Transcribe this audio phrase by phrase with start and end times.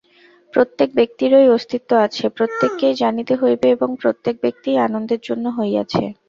[0.53, 6.03] প্রত্যেক ব্যক্তিরই অস্তিত্ব আছে, প্রত্যেককেই জানিতে হইবে এবং প্রত্যেক ব্যক্তিই আনন্দের জন্য হইয়াছে।